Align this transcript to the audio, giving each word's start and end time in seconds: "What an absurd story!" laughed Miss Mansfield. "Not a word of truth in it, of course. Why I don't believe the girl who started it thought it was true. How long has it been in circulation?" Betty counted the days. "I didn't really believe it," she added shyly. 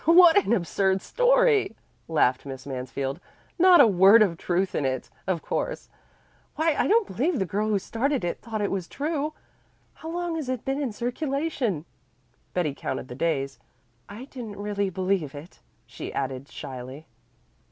"What 0.05 0.35
an 0.35 0.51
absurd 0.51 0.99
story!" 1.03 1.75
laughed 2.07 2.43
Miss 2.47 2.65
Mansfield. 2.65 3.19
"Not 3.59 3.79
a 3.81 3.85
word 3.85 4.23
of 4.23 4.35
truth 4.35 4.73
in 4.73 4.83
it, 4.83 5.11
of 5.27 5.43
course. 5.43 5.89
Why 6.55 6.73
I 6.73 6.87
don't 6.87 7.05
believe 7.05 7.37
the 7.37 7.45
girl 7.45 7.69
who 7.69 7.77
started 7.77 8.23
it 8.25 8.41
thought 8.41 8.63
it 8.63 8.71
was 8.71 8.87
true. 8.87 9.33
How 9.93 10.09
long 10.09 10.37
has 10.37 10.49
it 10.49 10.65
been 10.65 10.81
in 10.81 10.91
circulation?" 10.91 11.85
Betty 12.55 12.73
counted 12.73 13.09
the 13.09 13.13
days. 13.13 13.59
"I 14.09 14.25
didn't 14.25 14.57
really 14.57 14.89
believe 14.89 15.35
it," 15.35 15.59
she 15.85 16.11
added 16.11 16.47
shyly. 16.49 17.05